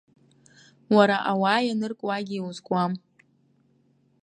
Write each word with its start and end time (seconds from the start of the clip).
Уара 0.95 1.17
ауаа 1.31 1.61
ианыркуагьы 1.67 2.35
иузкуам. 2.37 2.93